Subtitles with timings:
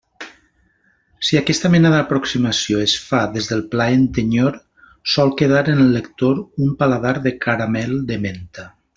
[1.27, 4.57] Si aquesta mena d'aproximació es fa des del plaent enyor,
[5.15, 8.67] sol quedar en el lector un paladar de caramel de menta.